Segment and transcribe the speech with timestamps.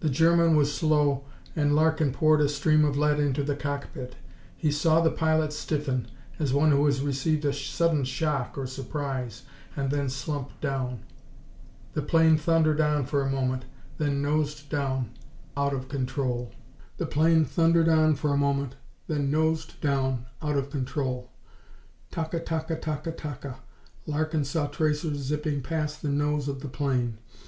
[0.00, 1.22] The German was slow
[1.54, 4.16] and Larkin poured a stream of lead into the cockpit.
[4.56, 6.08] He saw the pilot stiffen,
[6.40, 9.44] as one who has received a sudden shock or surprise,
[9.76, 11.04] and then slump down.
[11.94, 15.10] The plane thundered on for a moment, then nosed down,
[15.56, 16.50] out of control.
[16.98, 17.44] Ta ka
[22.12, 22.24] ta
[22.58, 23.60] ka ta ka ta ka!
[24.04, 27.18] Larkin saw tracers zipping past the nose of the plane.